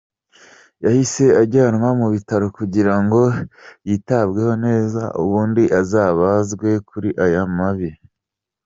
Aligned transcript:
yahise 0.85 1.25
ajyanwa 1.41 1.89
mu 1.99 2.07
bitaro 2.13 2.45
kugira 2.57 2.93
ngo 3.03 3.21
yitabweho 3.87 4.53
neza 4.65 5.01
ubundi 5.23 5.63
abazwe 6.11 6.69
kuri 6.89 7.09
aya 7.25 7.43
mabi. 7.57 7.89